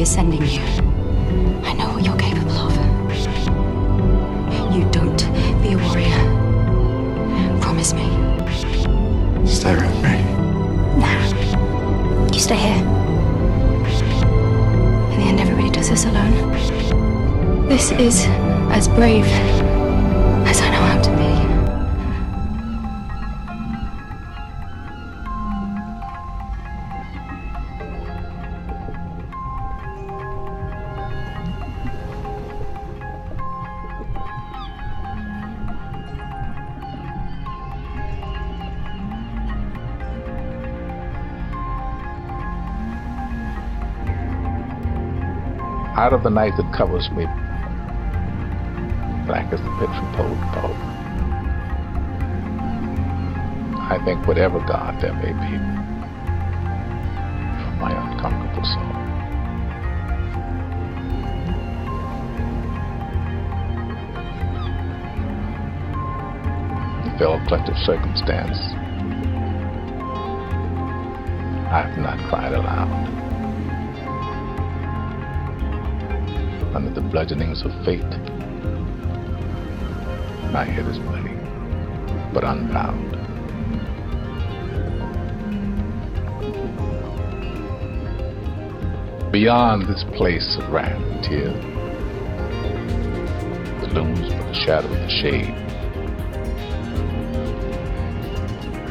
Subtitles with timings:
[0.00, 0.60] out sending You
[1.62, 2.74] I know what you're capable of.
[4.74, 5.22] you don't
[5.62, 6.18] be a warrior.
[7.60, 8.08] Promise me.
[9.46, 10.24] Stay with me.
[10.98, 11.28] Nah.
[12.32, 12.82] You stay here.
[15.12, 15.44] In the
[46.22, 47.26] night that covers me,
[49.26, 50.76] black as the pit from pole to pole.
[53.82, 55.58] I think whatever God there may be
[57.62, 58.94] for my uncomfortable soul.
[67.04, 68.58] The fell collective circumstance.
[71.70, 73.23] I have not cried aloud.
[76.94, 78.02] The bludgeonings of fate.
[80.52, 81.34] My head is bloody,
[82.32, 83.10] but unbound.
[89.32, 91.64] Beyond this place of wrath and tears,
[93.80, 95.54] the looms but the shadow of the shade.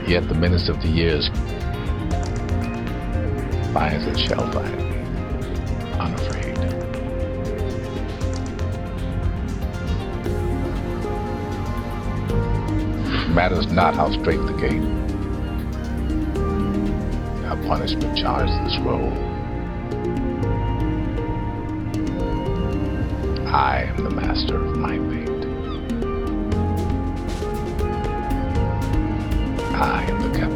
[0.09, 1.29] Yet the menace of the years
[3.73, 4.92] finds it shall find
[13.43, 14.81] matters not how straight the gate,
[17.43, 19.11] how punishment charged this road.
[23.45, 25.45] I am the master of my fate.
[29.75, 30.52] I am the captain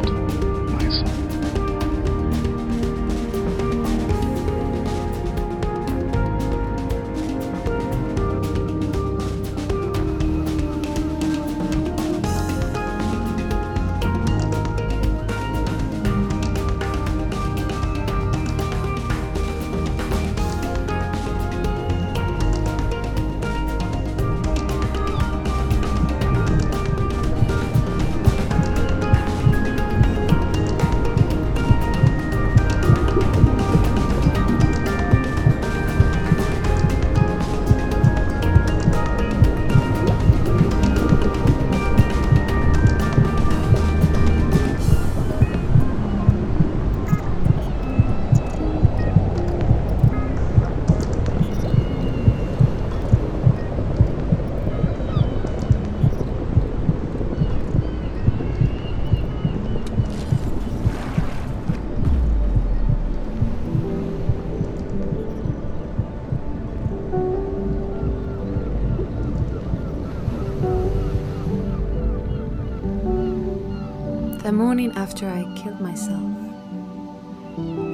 [74.58, 76.32] morning after I killed myself,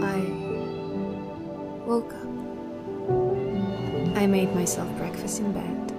[0.03, 0.19] I
[1.87, 2.23] woke up.
[4.17, 5.93] I made myself breakfast in bed.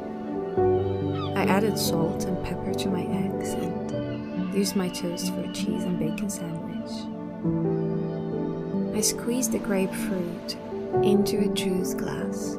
[1.37, 5.83] I added salt and pepper to my eggs and used my toast for a cheese
[5.83, 6.89] and bacon sandwich.
[8.97, 10.57] I squeezed the grapefruit
[11.03, 12.57] into a juice glass.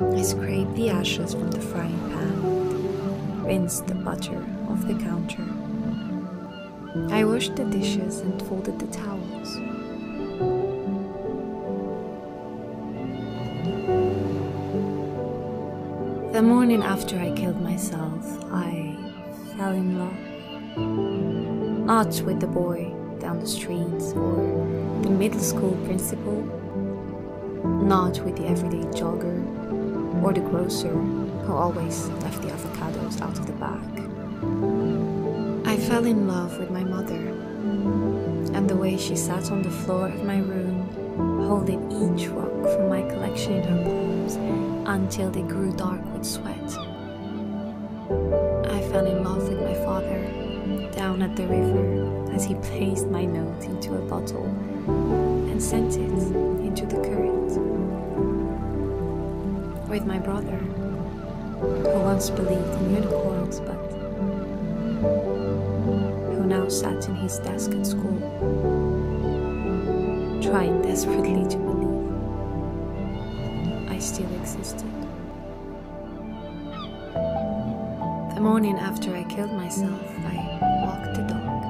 [0.00, 5.71] I scraped the ashes from the frying pan, rinsed the butter off the counter.
[6.94, 9.54] I washed the dishes and folded the towels.
[16.34, 18.94] The morning after I killed myself, I
[19.56, 21.86] fell in love.
[21.86, 26.42] Not with the boy down the street or the middle school principal,
[27.64, 29.42] not with the everyday jogger
[30.22, 34.01] or the grocer who always left the avocados out of the bag.
[35.92, 37.28] I fell in love with my mother
[38.56, 40.88] and the way she sat on the floor of my room,
[41.46, 44.36] holding each rock from my collection in her palms
[44.88, 46.56] until they grew dark with sweat.
[48.72, 50.22] I fell in love with my father
[50.92, 56.10] down at the river as he placed my note into a bottle and sent it
[56.64, 57.52] into the current.
[59.90, 63.91] With my brother, who once believed in unicorns but
[66.72, 68.18] sat in his desk at school,
[70.40, 72.10] trying desperately to believe
[73.90, 74.88] I still existed.
[78.34, 81.62] The morning after I killed myself, I walked the dog.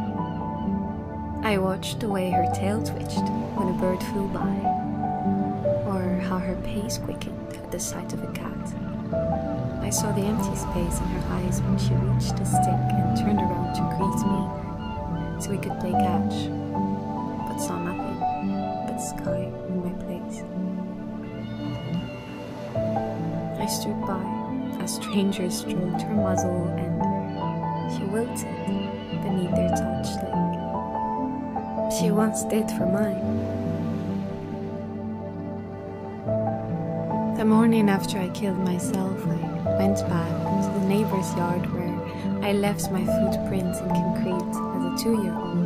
[1.44, 4.54] I watched the way her tail twitched when a bird flew by,
[5.84, 8.72] or how her pace quickened at the sight of a cat.
[9.82, 13.40] I saw the empty space in her eyes when she reached a stick and turned
[13.40, 14.61] around to greet me
[15.42, 16.46] so we could play catch,
[17.48, 18.16] but saw nothing
[18.86, 20.44] but sky in my place.
[23.58, 24.22] I stood by
[24.80, 28.46] as strangers stroked her muzzle and she wilted
[29.24, 30.52] beneath their touch like
[31.98, 33.72] she once did for mine.
[37.36, 40.30] The morning after I killed myself, I went back
[40.62, 41.92] to the neighbor's yard where
[42.44, 45.61] I left my footprints in concrete a two year old.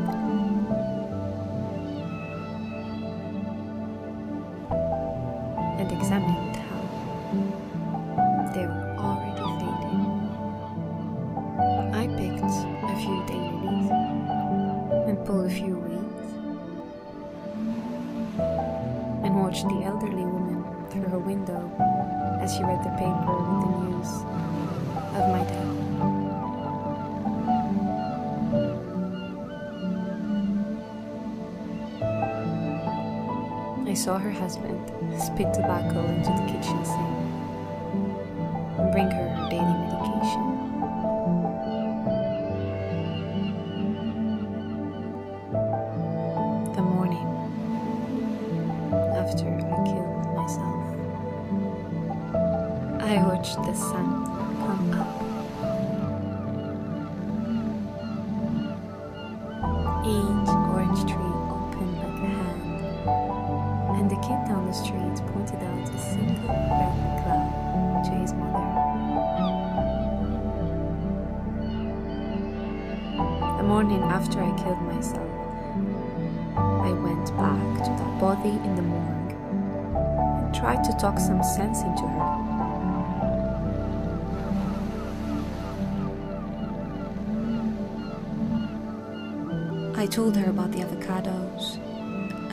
[90.16, 91.76] Told her about the avocados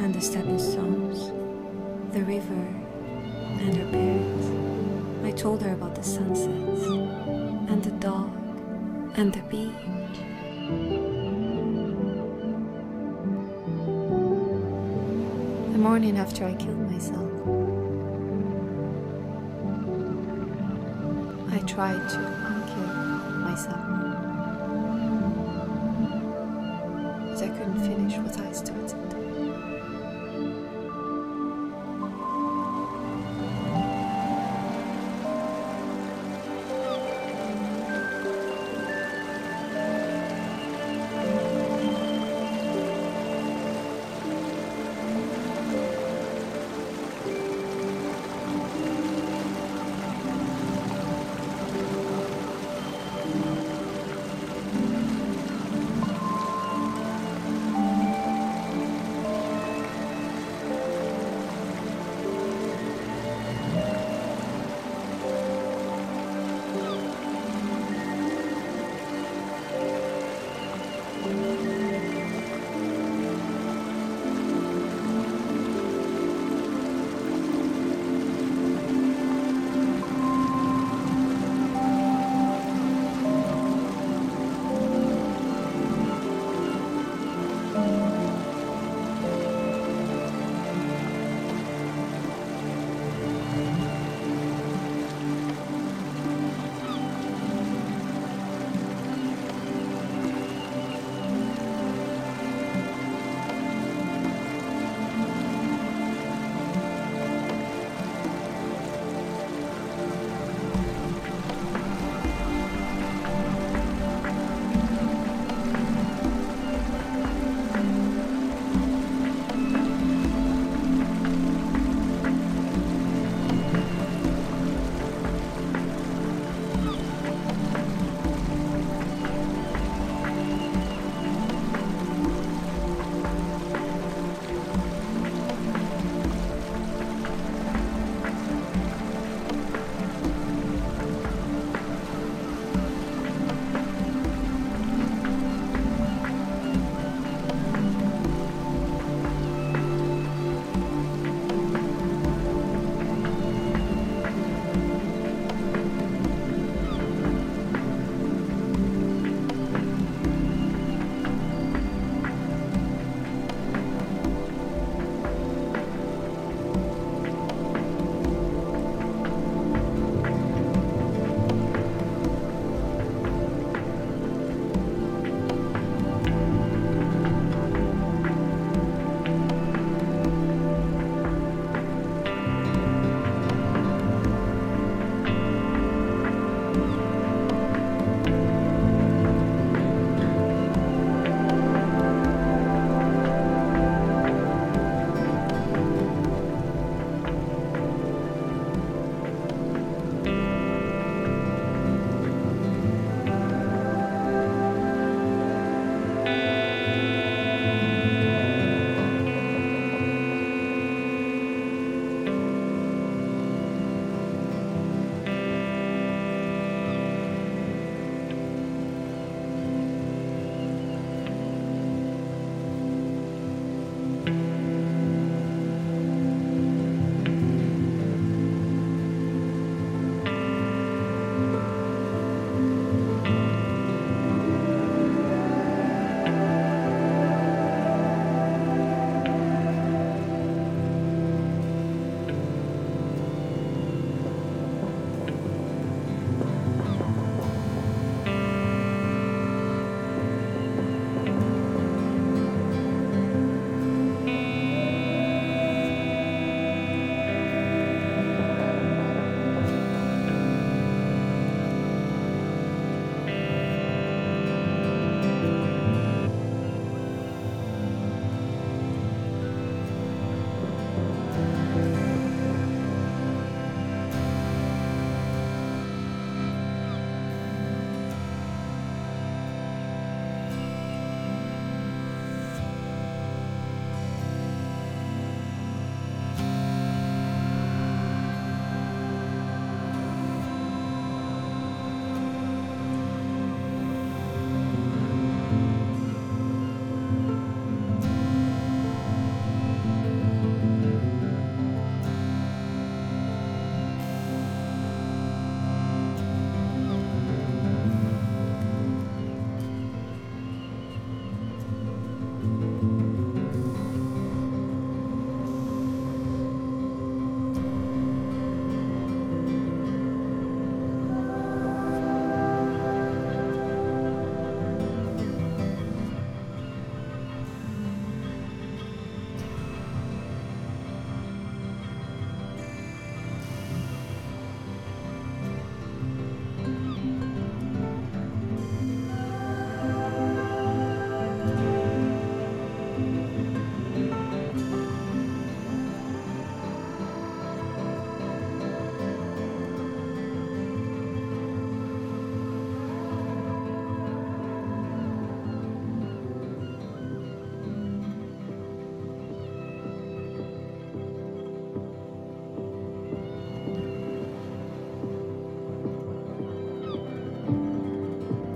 [0.01, 1.32] and the stepping stones,
[2.12, 2.67] the river
[3.62, 4.48] and her parents.
[5.24, 6.84] I told her about the sunsets
[7.72, 8.34] and the dog
[9.15, 9.72] and the beach.
[15.72, 17.32] The morning after I killed myself,
[21.50, 24.02] I tried to unkill myself.
[28.15, 28.83] Couldn't finish what I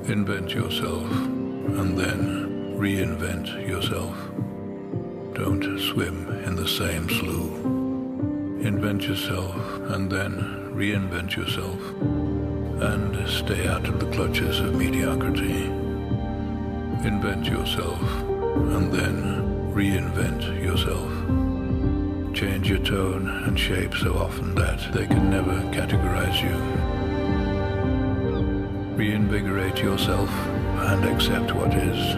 [0.07, 4.15] Invent yourself and then reinvent yourself.
[5.33, 7.65] Don't swim in the same slough.
[8.65, 9.53] Invent yourself
[9.91, 11.77] and then reinvent yourself
[12.81, 15.65] and stay out of the clutches of mediocrity.
[17.05, 21.11] Invent yourself and then reinvent yourself.
[22.33, 26.96] Change your tone and shape so often that they can never categorize you.
[28.97, 32.15] Reinvigorate yourself and accept what is,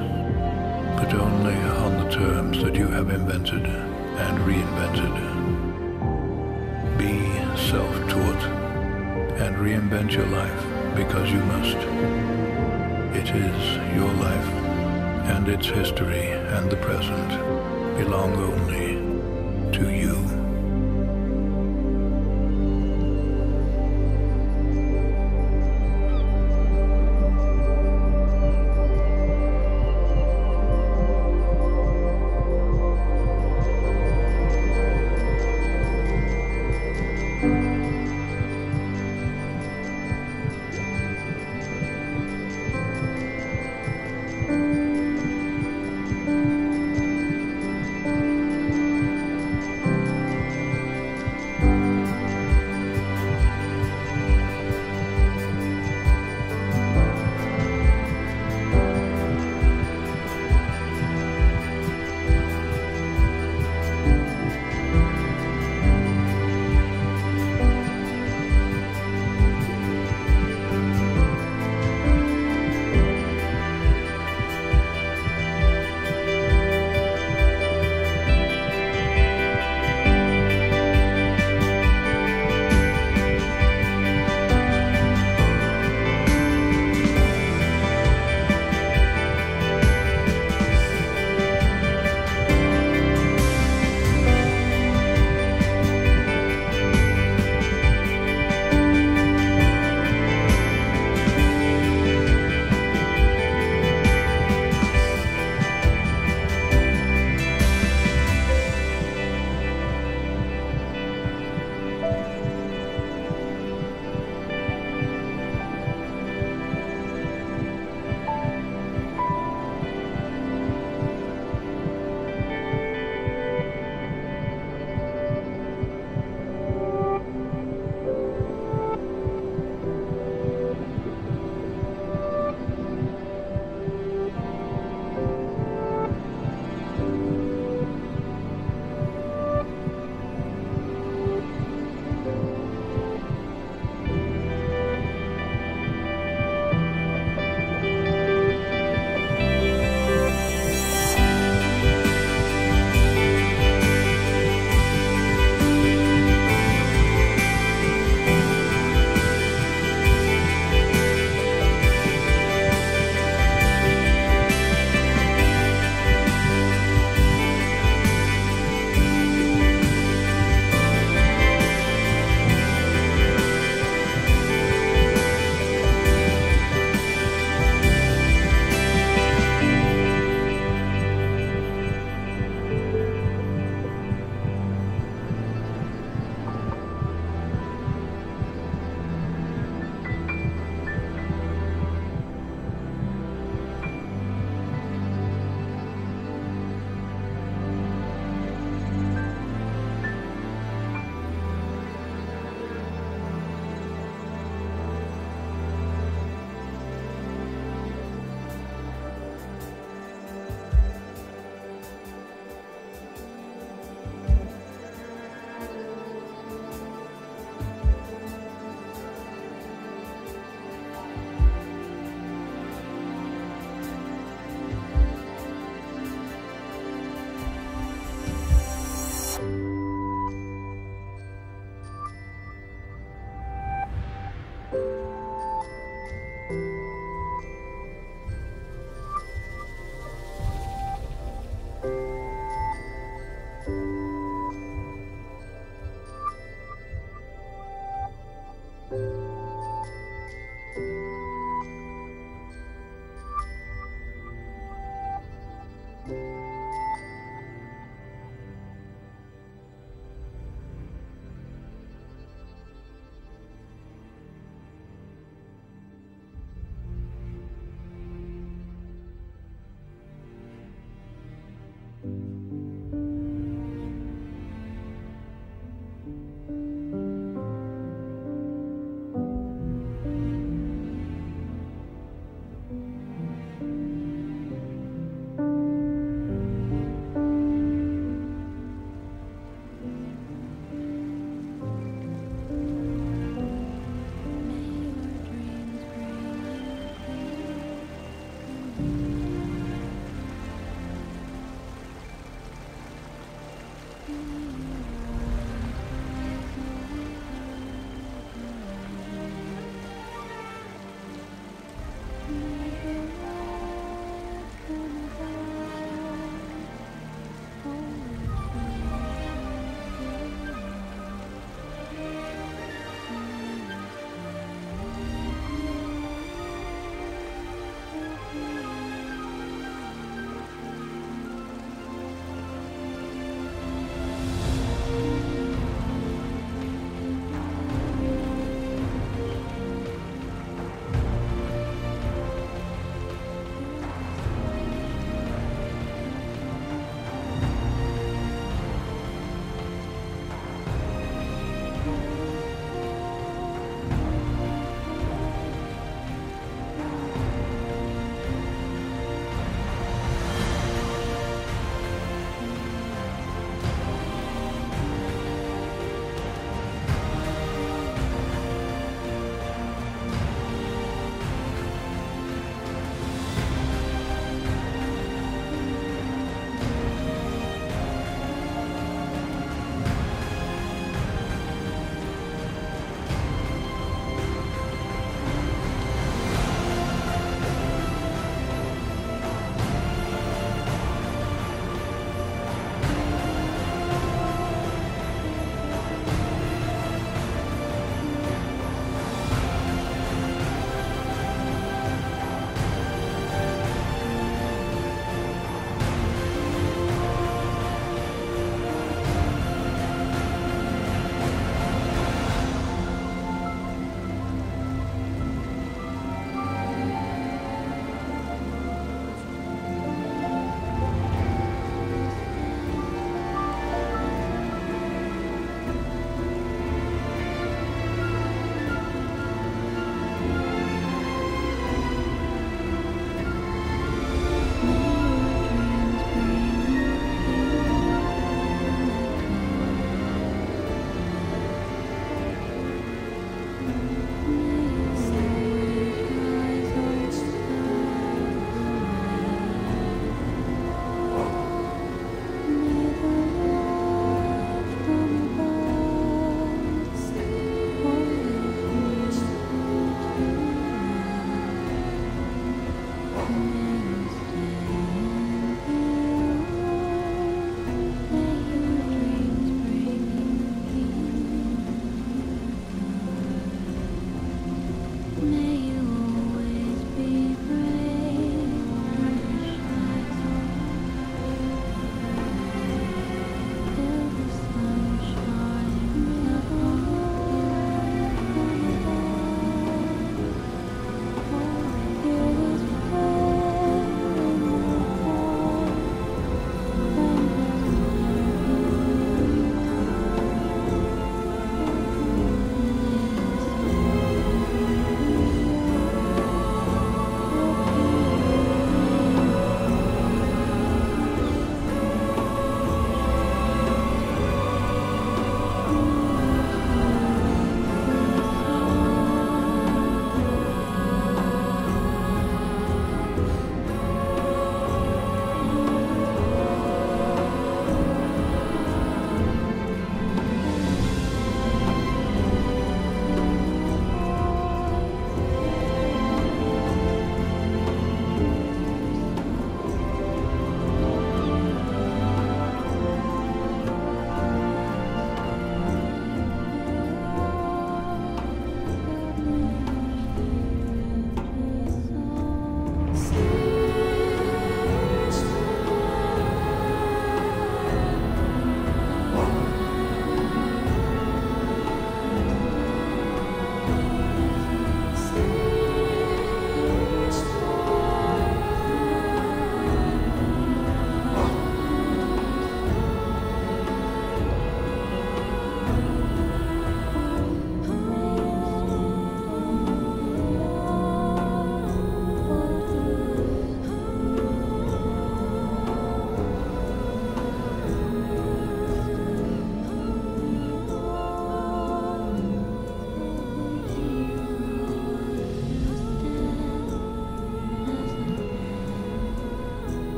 [0.95, 5.13] but only on the terms that you have invented and reinvented.
[6.97, 7.33] Be
[7.69, 8.43] self-taught
[9.41, 11.75] and reinvent your life because you must.
[13.13, 14.49] It is your life
[15.35, 17.29] and its history and the present
[17.97, 18.95] belong only
[19.77, 20.28] to you.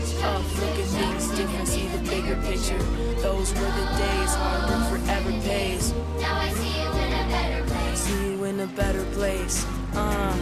[0.00, 2.78] Switch up, look at things different, see the bigger picture.
[3.20, 5.92] Those were the days, hard work forever pays.
[6.18, 7.98] Now I see you in a better place.
[7.98, 9.64] See you in a better place.
[9.94, 10.36] Uh.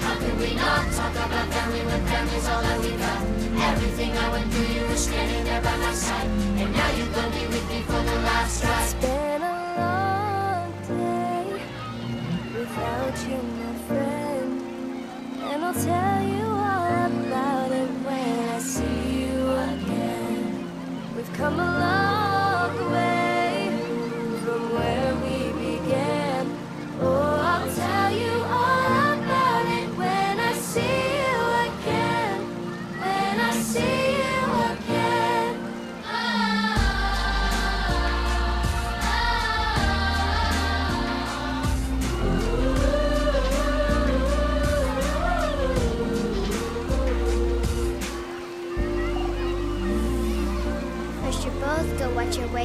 [0.00, 3.22] How could we not talk about family when family's all that we got?
[3.72, 6.26] Everything I went through, you were standing there by my side.
[6.26, 8.82] And now you're gonna be with me for the last ride.
[8.84, 11.62] It's been a long day
[12.54, 14.62] without you, my friend.
[15.42, 16.55] And I'll tell you
[18.56, 21.14] I see you again.
[21.14, 23.25] We've come a long way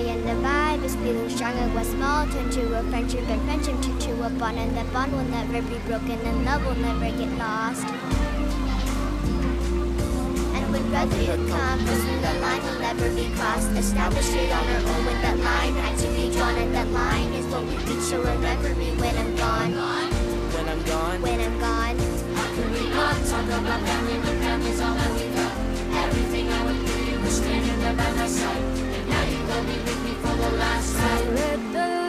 [0.09, 1.67] and the vibe is feeling stronger.
[1.75, 5.11] What's small turn to a friendship and friendship turn to a bond and that bond
[5.11, 7.85] will never be broken and love will never get lost.
[10.55, 13.71] And when brotherhood comes, the line will never be crossed.
[13.71, 17.33] Establish it on our own with that line had to be drawn and that line
[17.33, 18.03] is what we reach.
[18.09, 19.73] So remember me when I'm gone.
[20.53, 21.97] When I'm gone, When I'm gone.
[22.35, 25.53] How could we not talk about family when family's all that we got?
[26.05, 28.60] Everything I went through, you were standing there by my side.
[29.61, 32.00] And now you're gonna be with me for the last ride.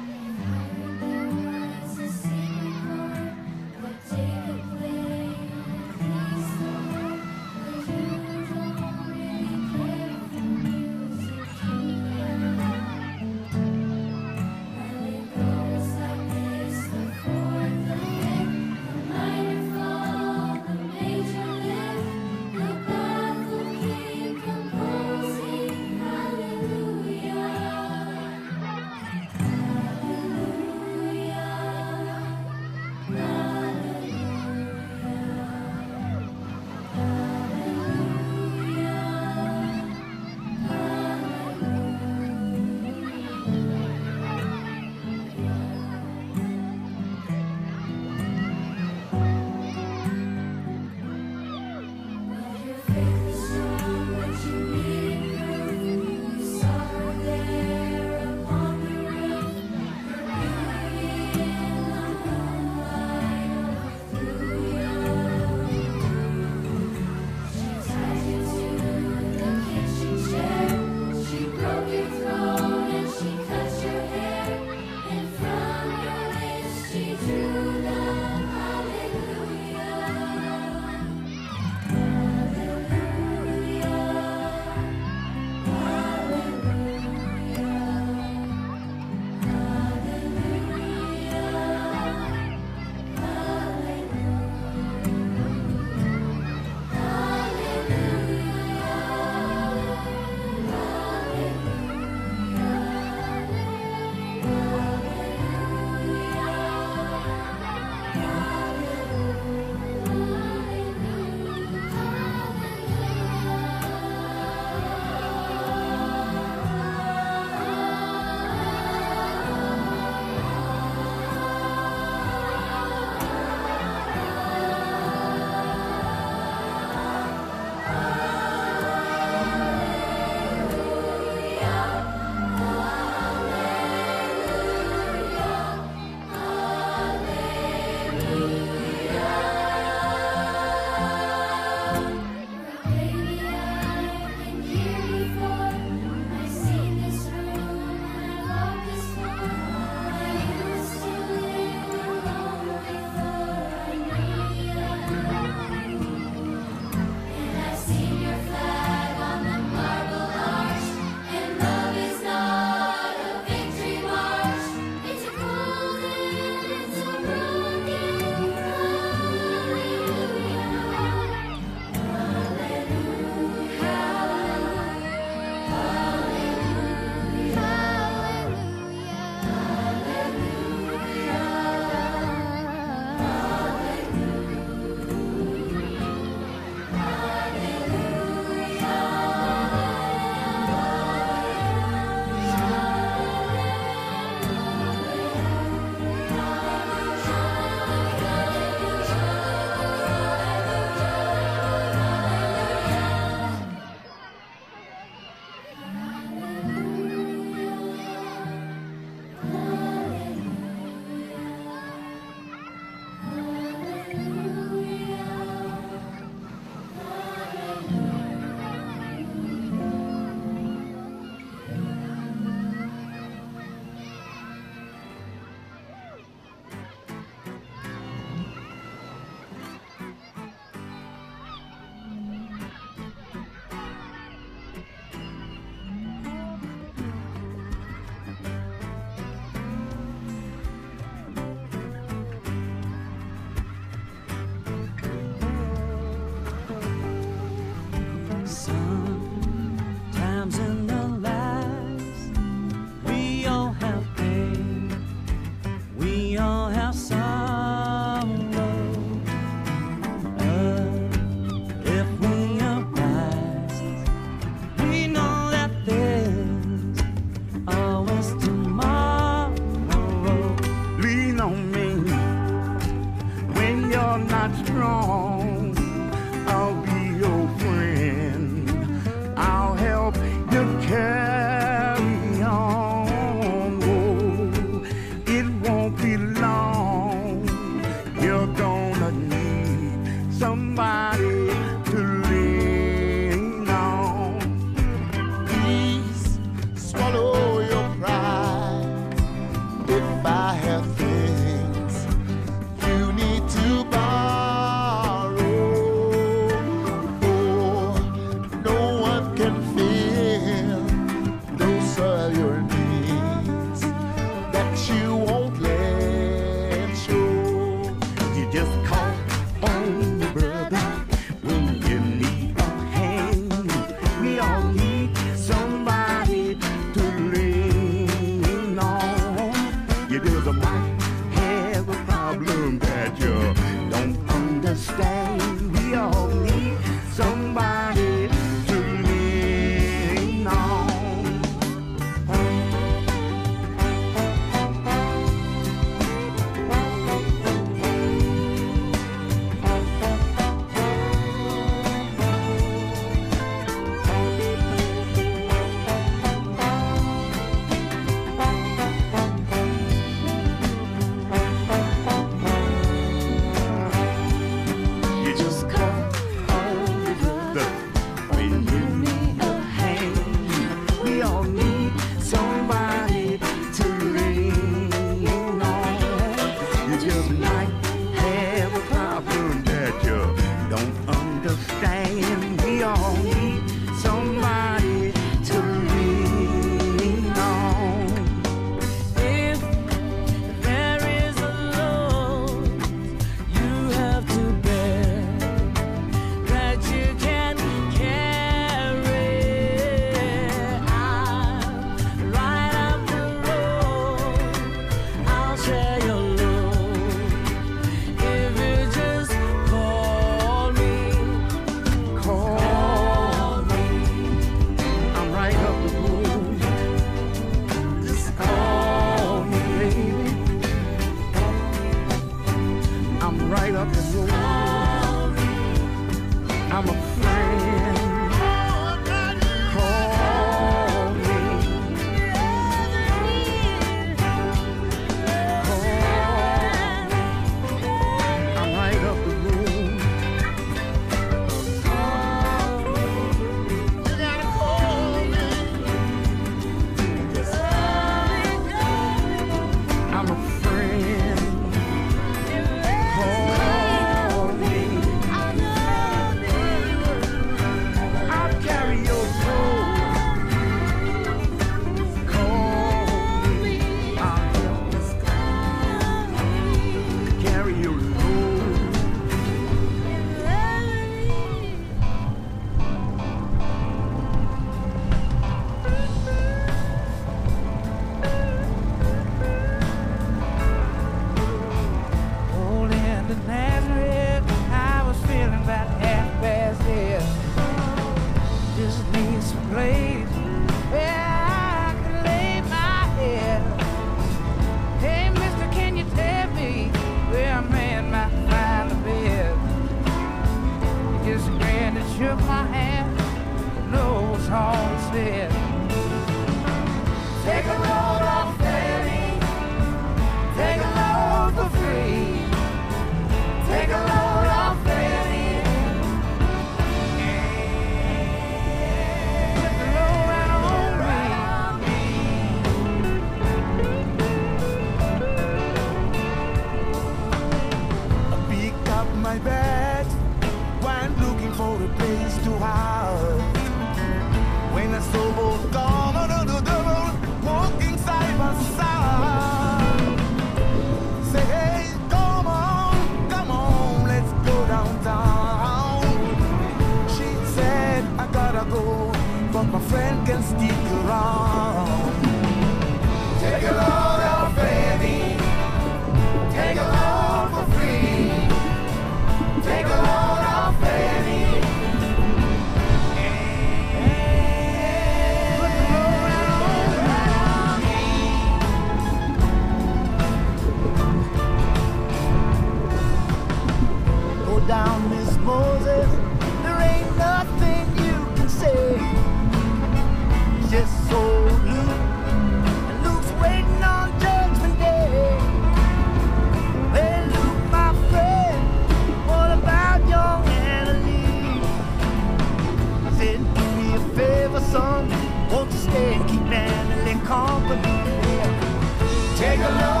[599.79, 600.00] alone.